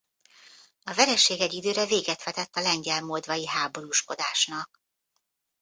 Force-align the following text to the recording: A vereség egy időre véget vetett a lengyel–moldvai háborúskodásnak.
A 0.83 0.93
vereség 0.93 1.41
egy 1.41 1.53
időre 1.53 1.85
véget 1.85 2.23
vetett 2.23 2.55
a 2.55 2.61
lengyel–moldvai 2.61 3.47
háborúskodásnak. 3.47 4.81